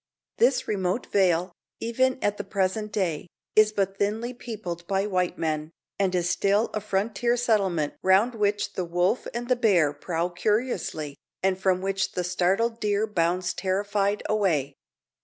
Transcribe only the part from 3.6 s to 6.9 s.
but thinly peopled by white men, and is still a